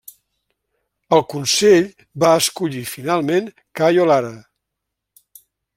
El 1.17 1.21
Consell 1.33 1.85
va 2.25 2.31
escollir 2.45 2.83
finalment 2.95 3.53
Cayo 3.81 4.09
Lara. 4.13 4.37